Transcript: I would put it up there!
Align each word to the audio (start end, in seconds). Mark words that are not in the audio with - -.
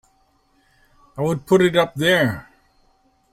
I 1.15 1.21
would 1.21 1.45
put 1.45 1.61
it 1.61 1.75
up 1.75 1.93
there! 1.93 2.49